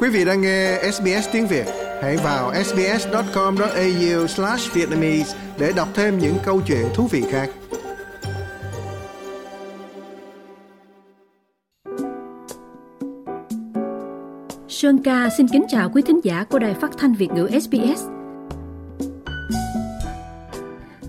[0.00, 1.66] Quý vị đang nghe SBS tiếng Việt,
[2.02, 7.50] hãy vào sbs.com.au/vietnamese để đọc thêm những câu chuyện thú vị khác.
[14.68, 18.04] Sơn Ca xin kính chào quý thính giả của Đài Phát thanh Việt ngữ SBS.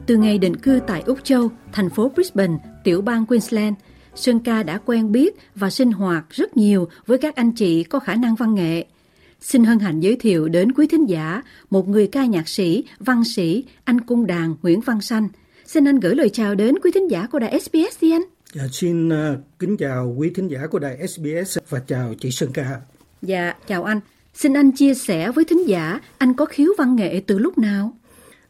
[0.06, 3.76] Từ ngày định cư tại Úc Châu, thành phố Brisbane, tiểu bang Queensland,
[4.20, 8.00] Sơn Ca đã quen biết và sinh hoạt rất nhiều với các anh chị có
[8.00, 8.86] khả năng văn nghệ.
[9.42, 13.24] Xin hân hạnh giới thiệu đến quý thính giả một người ca nhạc sĩ, văn
[13.24, 15.30] sĩ, anh cung đàn Nguyễn Văn Sanh.
[15.66, 18.22] Xin anh gửi lời chào đến quý thính giả của đài SBS đi anh.
[18.54, 22.50] Dạ, xin uh, kính chào quý thính giả của đài SBS và chào chị Sơn
[22.54, 22.82] Ca.
[23.22, 24.00] Dạ, chào anh.
[24.34, 27.94] Xin anh chia sẻ với thính giả anh có khiếu văn nghệ từ lúc nào?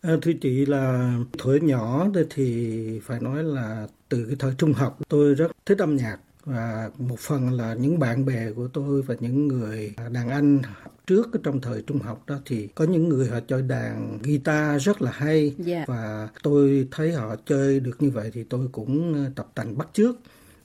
[0.02, 5.00] À, thưa chị là tuổi nhỏ thì phải nói là từ cái thời trung học
[5.10, 9.16] tôi rất thích âm nhạc và một phần là những bạn bè của tôi và
[9.20, 10.62] những người đàn anh
[11.08, 15.02] trước trong thời trung học đó thì có những người họ chơi đàn guitar rất
[15.02, 15.68] là hay yeah.
[15.68, 15.86] Dạ.
[15.88, 20.16] và tôi thấy họ chơi được như vậy thì tôi cũng tập tành bắt chước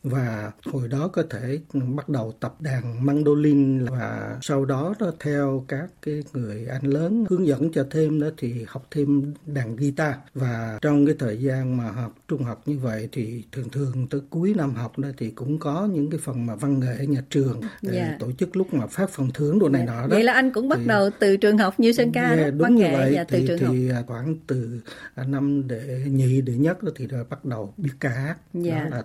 [0.04, 5.64] và hồi đó có thể bắt đầu tập đàn mandolin và sau đó đó theo
[5.68, 10.14] các cái người anh lớn hướng dẫn cho thêm đó thì học thêm đàn guitar
[10.34, 14.20] và trong cái thời gian mà học trung học như vậy thì thường thường tới
[14.30, 17.60] cuối năm học đó thì cũng có những cái phần mà văn nghệ nhà trường
[17.60, 17.70] yeah.
[17.82, 18.16] Dạ.
[18.20, 19.88] tổ chức lúc mà phát phần thưởng đồ này yeah.
[19.88, 19.94] Dạ.
[19.94, 22.28] nọ đó vậy là anh cũng bắt thì, đầu từ trường học như sơn ca
[22.28, 24.04] yeah, đúng văn như nghệ vậy và từ thì, trường thì học.
[24.06, 24.80] khoảng từ
[25.26, 28.90] năm để nhị để nhất đó thì rồi bắt đầu biết ca hát yeah.
[28.90, 29.02] đó là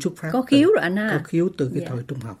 [0.00, 1.10] xuất phát có khiếu rồi anh ha.
[1.12, 1.86] Có khiếu từ cái dạ.
[1.90, 2.40] thời trung học.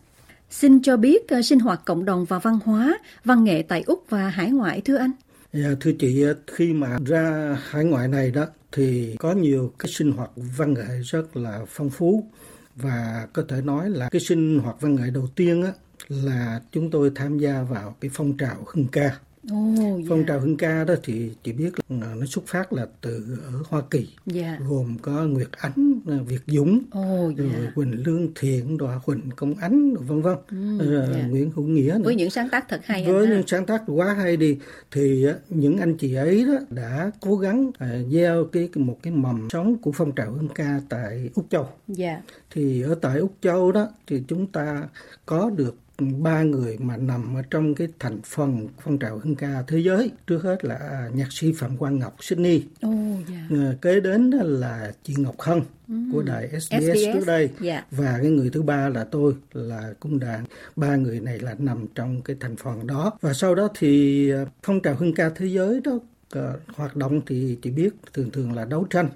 [0.50, 4.04] Xin cho biết uh, sinh hoạt cộng đồng và văn hóa, văn nghệ tại Úc
[4.08, 5.12] và hải ngoại thưa anh.
[5.52, 10.12] Dạ, thưa chị, khi mà ra hải ngoại này đó thì có nhiều cái sinh
[10.12, 12.30] hoạt văn nghệ rất là phong phú
[12.76, 15.72] và có thể nói là cái sinh hoạt văn nghệ đầu tiên á,
[16.08, 19.16] là chúng tôi tham gia vào cái phong trào hưng ca
[19.54, 19.94] Oh, yeah.
[20.08, 23.62] Phong trào hưng ca đó thì chỉ biết là nó xuất phát là từ ở
[23.68, 24.60] Hoa Kỳ, yeah.
[24.68, 27.52] gồm có Nguyệt Ánh, Việt Dũng, oh, yeah.
[27.52, 31.30] rồi Quỳnh Lương Thiện, Đòa Huỳnh Công Ánh, vân vân, mm, yeah.
[31.30, 31.94] Nguyễn Hữu Nghĩa.
[31.98, 32.04] Nữa.
[32.04, 33.04] Với những sáng tác thật hay.
[33.06, 34.58] Với những sáng tác quá hay đi
[34.90, 39.48] thì những anh chị ấy đó đã cố gắng uh, gieo cái một cái mầm
[39.50, 41.68] sống của phong trào hưng ca tại Úc Châu.
[41.98, 42.20] Yeah.
[42.50, 44.88] Thì ở tại Úc Châu đó thì chúng ta
[45.26, 49.62] có được ba người mà nằm ở trong cái thành phần phong trào hưng ca
[49.66, 53.50] thế giới trước hết là nhạc sĩ phạm quang ngọc sydney oh, yeah.
[53.50, 56.12] Ờ, kế đến là chị ngọc hân mm.
[56.12, 57.60] của đài SBS, SBS trước đây yeah.
[57.60, 57.84] Dạ.
[57.90, 60.44] và cái người thứ ba là tôi là cung đàn
[60.76, 64.46] ba người này là nằm trong cái thành phần đó và sau đó thì ờ,
[64.62, 65.92] phong trào hưng ca thế giới đó
[66.38, 66.40] uh,
[66.76, 69.08] hoạt động thì chỉ biết thường thường là đấu tranh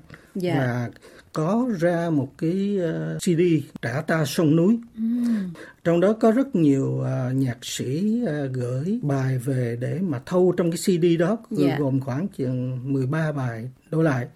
[0.43, 0.57] yeah.
[0.57, 0.59] Dạ.
[0.59, 0.91] và
[1.33, 3.41] có ra một cái uh, ờ, CD
[3.83, 5.37] trả ta sông núi mm.
[5.85, 10.55] trong đó có rất nhiều uh, nhạc sĩ uh, gửi bài về để mà thâu
[10.57, 11.39] trong cái CD đó yeah.
[11.51, 11.77] Dạ.
[11.79, 14.27] gồm khoảng chừng 13 bài đổ lại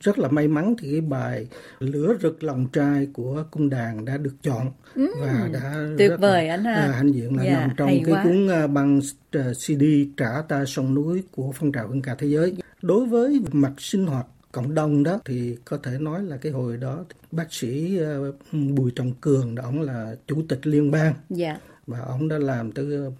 [0.00, 1.46] rất là may mắn thì cái bài
[1.78, 6.46] lửa rực lòng trai của cung đàn đã được chọn mm, và đã tuyệt vời
[6.46, 8.24] là, anh ha à, hãnh diện là yeah, nằm trong cái quá.
[8.24, 9.82] cuốn uh, băng uh, CD
[10.16, 14.06] trả ta sông núi của phong trào hương ca thế giới đối với mặt sinh
[14.06, 18.32] hoạt cộng đồng đó thì có thể nói là cái hồi đó bác sĩ ờ,
[18.52, 21.14] Bùi Trọng Cường đó ông là chủ tịch liên bang.
[21.30, 21.58] Dạ.
[21.86, 23.10] và ông đã làm từ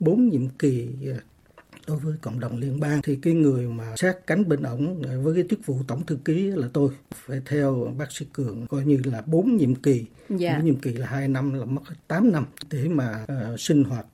[0.00, 1.18] bốn nhiệm kỳ ờ,
[1.86, 3.00] đối với cộng đồng liên bang.
[3.02, 6.50] Thì cái người mà sát cánh bên ổng với cái chức vụ tổng thư ký
[6.50, 6.90] là tôi.
[7.14, 10.04] Phải theo bác sĩ cường coi như là bốn nhiệm kỳ.
[10.28, 10.56] Dạ.
[10.56, 12.44] bốn nhiệm kỳ là hai năm là mất 8 năm.
[12.70, 14.06] Để mà uh, sinh hoạt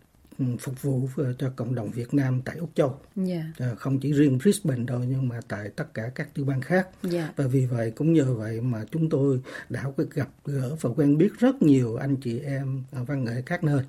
[0.61, 1.09] phục vụ
[1.39, 2.99] cho cộng đồng Việt Nam tại Úc Châu.
[3.17, 3.45] Yeah.
[3.59, 3.67] Dạ.
[3.67, 6.89] À, không chỉ riêng Brisbane đâu nhưng mà tại tất cả các tiểu bang khác.
[7.03, 7.13] Yeah.
[7.13, 7.33] Dạ.
[7.37, 11.39] Và vì vậy cũng nhờ vậy mà chúng tôi đã gặp gỡ và quen biết
[11.39, 13.83] rất nhiều anh chị em văn nghệ các nơi.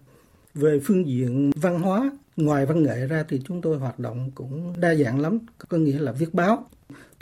[0.53, 4.73] Về phương diện văn hóa, ngoài văn nghệ ra thì chúng tôi hoạt động cũng
[4.79, 5.39] đa dạng lắm,
[5.69, 6.67] có nghĩa là viết báo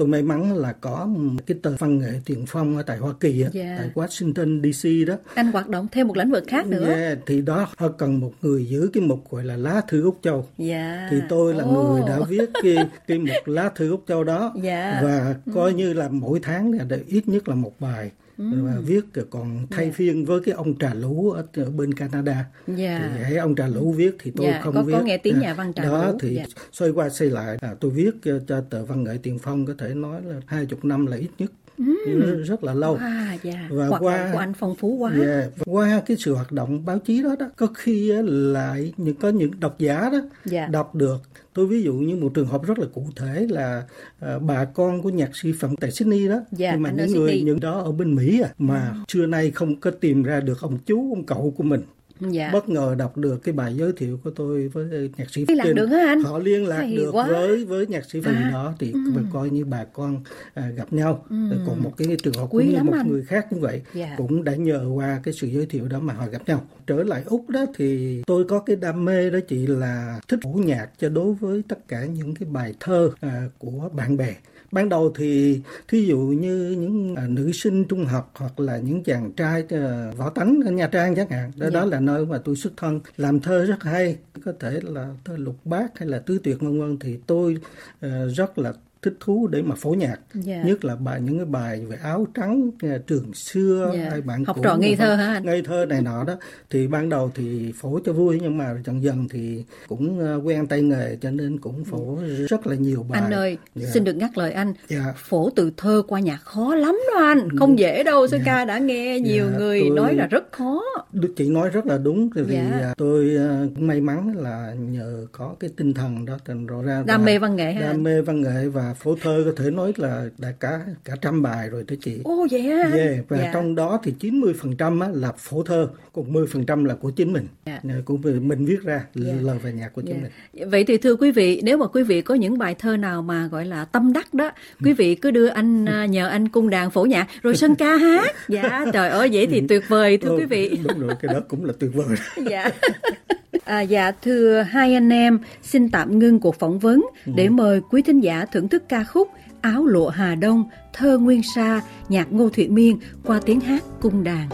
[0.01, 3.13] tôi may mắn là có một cái tờ văn nghệ tiền phong ở tại Hoa
[3.19, 3.53] Kỳ yeah.
[3.53, 3.75] Dạ.
[3.77, 7.41] tại Washington DC đó anh hoạt động thêm một lĩnh vực khác nữa yeah, thì
[7.41, 10.69] đó họ cần một người giữ cái mục gọi là lá thư Úc Châu yeah.
[10.69, 11.08] Dạ.
[11.11, 11.72] thì tôi là oh.
[11.72, 14.64] người đã viết cái cái mục lá thư Úc Châu đó yeah.
[14.64, 15.02] Dạ.
[15.03, 18.11] và coi như là mỗi tháng là ít nhất là một bài
[18.49, 19.96] và viết còn thay yeah.
[19.96, 22.46] phiên với cái ông trà lũ ở, ở bên Canada
[22.78, 23.02] yeah.
[23.16, 24.64] thì hãy ông trà lũ viết thì tôi yeah.
[24.64, 26.17] không có, viết có nghe tiếng nhà văn trà đó lũ.
[26.22, 26.49] thì yeah.
[26.72, 28.11] xoay qua xoay lại à, tôi viết
[28.47, 31.29] cho tờ văn nghệ tiền phong có thể nói là hai chục năm là ít
[31.38, 32.44] nhất Mm.
[32.44, 33.59] rất là lâu à, yeah.
[33.70, 37.00] và hoạt qua của anh phong phú quá yeah, qua cái sự hoạt động báo
[37.00, 40.20] chí đó đó có khi lại những có những độc giả đó
[40.52, 40.70] yeah.
[40.70, 41.22] đọc được
[41.53, 43.84] tôi ví dụ như một trường hợp rất là cụ thể là
[44.26, 47.32] uh, bà con của nhạc sĩ phạm tại Sydney đó dạ, nhưng mà những người
[47.32, 47.41] Sydney.
[47.41, 49.03] những đó ở bên Mỹ à, mà ừ.
[49.14, 51.82] xưa nay không có tìm ra được ông chú ông cậu của mình
[52.29, 52.50] dạ.
[52.53, 55.73] bất ngờ đọc được cái bài giới thiệu của tôi với nhạc sĩ liên lạc
[55.73, 57.28] được hả anh họ liên lạc Hay được quá.
[57.28, 58.50] với với nhạc sĩ Phi à.
[58.53, 59.00] đó thì ừ.
[59.34, 60.23] coi như bà con
[60.53, 61.35] à, gặp nhau ừ.
[61.68, 63.08] còn một cái trường hợp Quý cũng như một anh.
[63.08, 64.16] người khác cũng vậy dạ.
[64.18, 67.23] cũng đã nhờ qua cái sự giới thiệu đó mà họ gặp nhau trở lại
[67.26, 71.09] úc đó thì tôi có cái đam mê đó chị là thích phổ nhạc cho
[71.09, 74.35] đối với tất cả những cái bài thơ à, của bạn bè
[74.72, 79.03] ban đầu thì thí dụ như những à, nữ sinh trung học hoặc là những
[79.03, 81.73] chàng trai à, võ tánh ở nha trang chẳng hạn đó, yeah.
[81.73, 81.85] đó dạ.
[81.85, 85.56] là nơi mà tôi xuất thân làm thơ rất hay có thể là thơ lục
[85.66, 87.58] bát hay là tứ tuyệt vân vân thì tôi
[88.06, 90.46] uh, rất là thích thú để mà phổ nhạc yeah.
[90.46, 90.64] Dạ.
[90.64, 92.72] nhất là bài những cái bài về áo trắng
[93.08, 94.06] trường xưa yeah.
[94.06, 94.09] Dạ.
[94.09, 96.34] hay bạn học trò ngây thơ hả anh ngây thơ này nọ đó
[96.70, 100.68] thì ban đầu thì phổ cho vui nhưng mà dần dần thì cũng ờ, quen
[100.68, 102.18] tay nghề cho nên cũng phổ
[102.50, 103.59] rất là nhiều bài anh ơi yeah.
[103.76, 103.90] Dạ.
[103.94, 105.16] xin được ngắt lời anh yeah.
[105.18, 108.46] phổ từ thơ qua nhạc khó lắm đó anh không dễ đâu sư yeah.
[108.46, 109.59] ca đã nghe nhiều yeah.
[109.59, 109.98] người tôi...
[109.98, 110.82] nói là rất khó
[111.12, 112.98] Đức chị nói rất là đúng vì yeah.
[112.98, 117.38] tôi ờ, may mắn là nhờ có cái tinh thần đó thành ra đam mê
[117.40, 120.79] văn nghệ đam mê văn nghệ và phổ thơ có thể nói là đã cả
[121.03, 122.22] cả trăm bài rồi đó chị.
[122.23, 122.91] Ồ vậy hả?
[122.97, 123.52] Yeah, và dạ.
[123.53, 127.47] trong đó thì 90% á, là phổ thơ, còn 10% là của chính mình.
[127.66, 127.79] Dạ.
[128.05, 129.34] Của mình viết ra dạ.
[129.41, 130.29] lời và nhạc của chính dạ.
[130.53, 130.70] mình.
[130.70, 133.47] Vậy thì thưa quý vị, nếu mà quý vị có những bài thơ nào mà
[133.47, 134.52] gọi là tâm đắc đó,
[134.84, 137.97] quý vị cứ đưa anh à, nhờ anh cung đàn phổ nhạc rồi sân ca
[137.97, 138.35] hát.
[138.47, 140.79] Dạ, trời ơi vậy thì tuyệt vời thưa quý vị.
[140.84, 142.17] Đúng rồi, cái đó cũng là tuyệt vời.
[142.49, 142.70] dạ.
[143.66, 147.32] À, dạ thưa hai anh em, xin tạm ngưng cuộc phỏng vấn ừ.
[147.36, 149.30] để mời quý thính giả thưởng thức ca khúc
[149.62, 150.64] Áo lụa Hà Đông,
[150.94, 154.50] thơ Nguyên Sa, nhạc Ngô Thụy Miên qua tiếng hát cung đàn.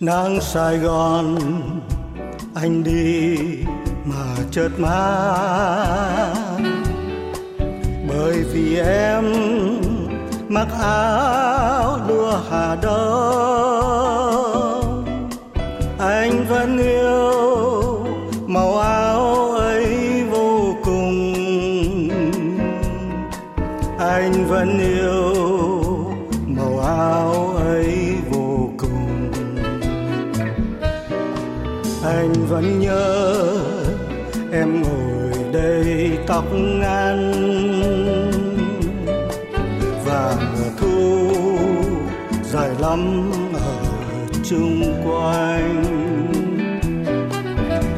[0.00, 1.38] Nắng Sài Gòn
[2.54, 3.36] anh đi
[4.04, 6.62] mà chợt mang
[8.08, 9.24] bởi vì em
[10.52, 13.72] mặc áo lụa hà đông.
[15.98, 18.06] Anh vẫn yêu
[18.46, 19.86] màu áo ấy
[20.30, 21.34] vô cùng.
[23.98, 25.34] Anh vẫn yêu
[26.46, 29.32] màu áo ấy vô cùng.
[32.04, 33.34] Anh vẫn nhớ
[34.52, 37.51] em ngồi đây tóc ngắn.
[42.92, 43.76] Lắm ở
[44.44, 45.82] chung quanh.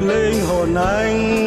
[0.01, 1.44] Linh hồn anh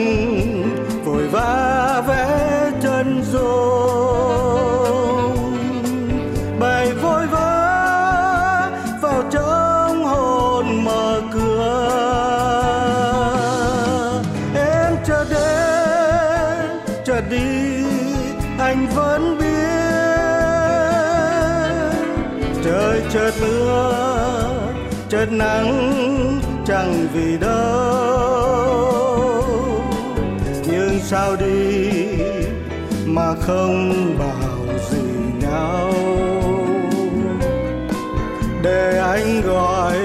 [23.28, 24.72] chợt mưa
[25.10, 27.58] chợt nắng, chẳng vì đâu.
[30.68, 31.90] Nhưng sao đi
[33.06, 35.02] mà không bảo gì
[35.42, 35.94] nhau?
[38.64, 39.98] Để anh gọi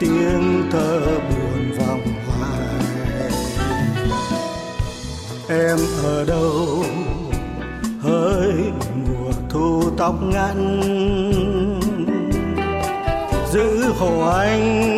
[0.00, 3.32] tiếng thơ buồn vòng hoài.
[5.48, 6.84] Em ở đâu?
[8.00, 8.52] Hỡi
[8.94, 10.80] mùa thu tóc ngắn
[13.98, 14.97] hồ anh.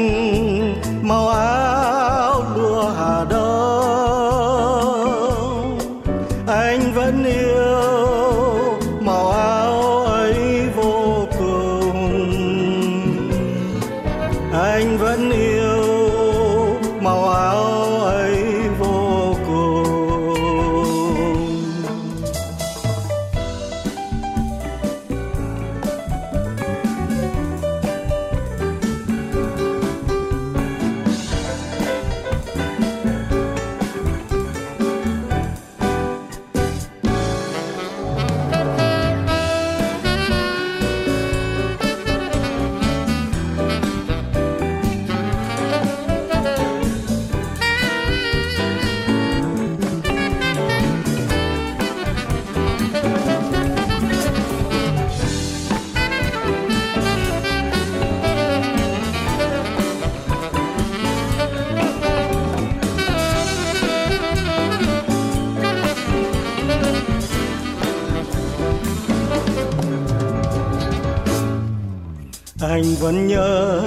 [72.81, 73.83] Anh vẫn nhớ.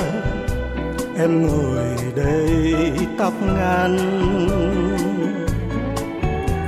[1.18, 2.74] Em ngồi đây
[3.18, 3.98] tóc ngắn.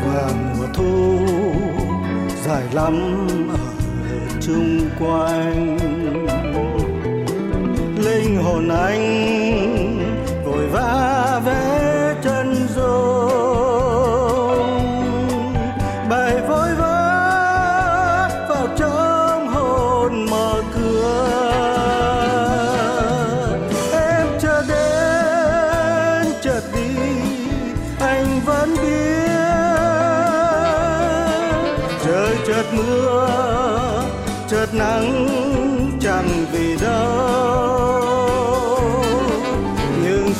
[0.05, 1.19] Và mùa thu
[2.45, 3.57] dài lắm ở
[4.41, 5.77] chung quanh.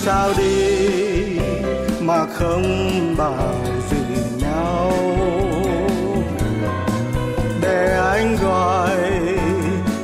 [0.05, 1.39] Sao đi
[2.01, 2.63] mà không
[3.17, 3.55] bảo
[3.89, 3.97] gì
[4.41, 4.91] nhau.
[7.62, 8.97] Để anh gọi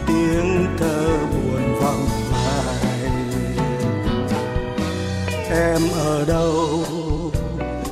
[0.07, 2.75] tiếng thơ buồn vọng lại
[5.49, 6.83] em ở đâu?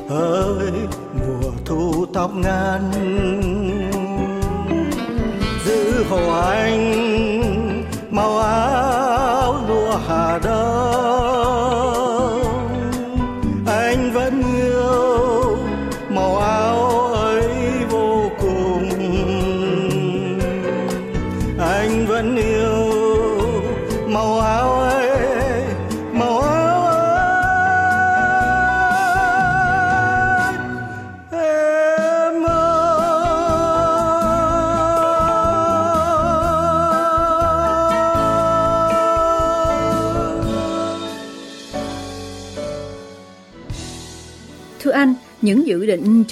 [0.10, 0.72] Hỡi
[1.14, 2.92] mùa thu tóc ngắn.
[5.66, 7.09] Giữ hộ anh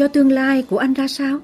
[0.08, 1.40] cho tương lai của anh ra sao?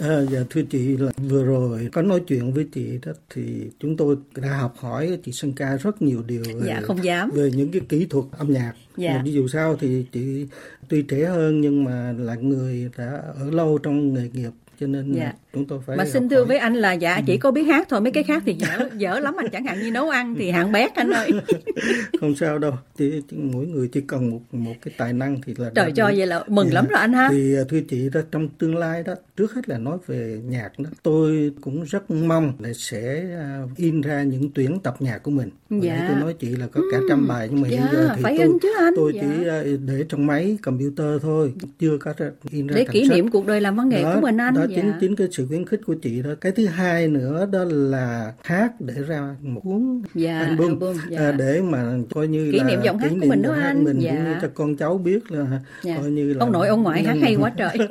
[0.00, 3.42] À, dạ thưa chị là vừa rồi có nói chuyện với chị đó thì
[3.80, 7.30] chúng tôi đã học hỏi chị Sơn Ca rất nhiều điều về, Dạ, không dám.
[7.34, 8.72] về những cái kỹ thuật âm nhạc.
[8.96, 9.22] Dạ.
[9.24, 10.46] Ví dụ sao thì chị
[10.88, 15.12] tuy trẻ hơn nhưng mà là người đã ở lâu trong nghề nghiệp cho nên
[15.12, 15.32] Dạ.
[15.54, 16.44] chúng tôi phải Mà xin thưa hỏi.
[16.46, 19.18] với anh là dạ chỉ có biết hát thôi, mấy cái khác thì dở dở
[19.20, 21.30] lắm anh chẳng hạn như nấu ăn thì hạng bét anh ơi.
[22.20, 25.70] không sao đâu chỉ, mỗi người chỉ cần một một cái tài năng thì là
[25.74, 26.74] Trời cho vậy là mừng Dạ.
[26.74, 27.28] lắm rồi anh ha.
[27.32, 30.78] thì à, thưa chị đó trong tương lai đó trước hết là nói về nhạc
[30.78, 35.30] đó tôi cũng rất mong là sẽ à, in ra những tuyển tập nhạc của
[35.30, 35.96] mình Dạ.
[35.96, 38.22] nãy tôi nói chị là có cả trăm bài nhưng mà dạ, hiện giờ thì
[38.22, 38.92] phải tôi in chứ anh.
[38.96, 39.22] tôi Dạ.
[39.22, 42.14] chỉ à, để trong máy computer thôi chưa có
[42.50, 44.54] in ra Để kỷ niệm cuộc đời làm văn nghệ đó, của mình anh.
[44.54, 44.76] đó dạ.
[44.76, 48.32] chính chính cái sự khuyến khích của chị đó cái thứ hai nữa đó là
[48.44, 51.18] hát để ra một cuốn Dạ, album, album, dạ.
[51.18, 53.84] à, để mà coi như Kỷ là niệm giọng hát của mình đó anh.
[53.84, 54.10] mình Dạ.
[54.12, 55.96] cũng như cho con cháu biết là Dạ.
[56.00, 57.78] coi như là Ông nội ông ngoại hát hay quá trời.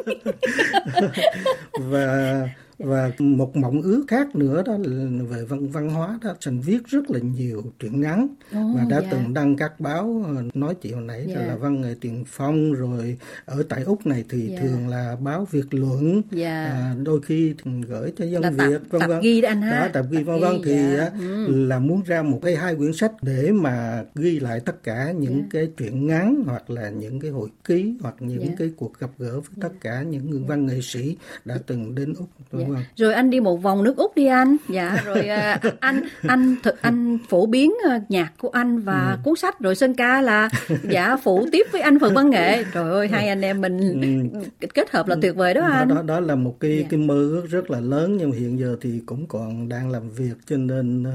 [1.80, 2.39] và
[2.83, 6.85] và một mộng ước khác nữa đó là về văn văn hóa đó thành viết
[6.87, 9.07] rất là nhiều truyện ngắn Ồ, và đã dạ.
[9.11, 11.35] từng đăng các báo ờ, nói chị hồi nãy Dạ.
[11.35, 14.59] rồi là văn nghệ tiền phong rồi ở tại úc này thì Dạ.
[14.61, 16.65] thường là báo việt luận Dạ.
[16.65, 19.79] à, đôi khi thì gửi cho dân Là việt vân vân ghi đó anh ha.
[19.79, 20.97] đó tập ghi vân vân thì dạ.
[20.99, 21.65] á, Ừ.
[21.67, 25.37] là muốn ra một hay hai quyển sách để mà ghi lại tất cả những
[25.37, 25.47] Dạ.
[25.51, 28.53] cái truyện ngắn hoặc là những cái hồi ký hoặc những Dạ.
[28.57, 32.13] cái cuộc gặp gỡ với tất cả những người văn nghệ sĩ đã từng đến
[32.13, 34.58] úc vân Rồi anh đi một vòng nước Úc đi anh.
[34.70, 39.18] Dạ, rồi à, anh anh thực anh phổ biến à, nhạc của anh và Ừ.
[39.24, 40.50] cuốn sách rồi Sơn Ca là
[40.84, 42.63] dạ phụ tiếp với anh phần văn nghệ.
[42.74, 44.30] Trời ơi hai anh em mình
[44.74, 45.68] kết hợp là tuyệt vời đó Ừ.
[45.70, 45.88] đó, anh.
[45.88, 46.88] đó đó là một cái Dạ.
[46.89, 50.34] cái mơ ước rất là lớn nhưng hiện giờ thì cũng còn đang làm việc
[50.46, 51.12] cho nên ờ,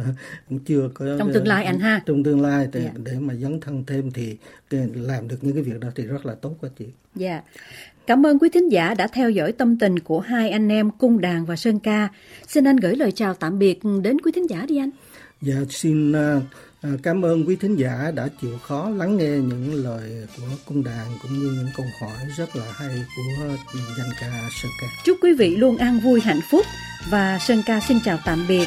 [0.49, 2.01] cũng chưa có Trong tương lai anh ha.
[2.07, 2.91] trong tương lai thì Dạ.
[3.05, 4.37] để mà dấn thân thêm thì
[4.71, 6.85] thì làm được những cái việc đó thì rất là tốt quá chị
[7.15, 7.41] Dạ.
[8.09, 11.21] Cảm ơn quý thính giả đã theo dõi tâm tình của hai anh em Cung
[11.21, 12.09] Đàn và Sơn Ca.
[12.47, 14.91] Xin anh gửi lời chào tạm biệt đến quý thính giả đi anh.
[15.41, 16.41] Dạ xin ờ,
[16.83, 20.85] ờ, cảm ơn quý thính giả đã chịu khó lắng nghe những lời của cung
[20.85, 23.57] đàn cũng như những câu hỏi rất là hay của
[23.99, 24.87] danh ca Sơn Ca.
[25.05, 26.67] Chúc quý vị luôn an vui hạnh phúc
[27.11, 28.67] và Sơn Ca xin chào tạm biệt.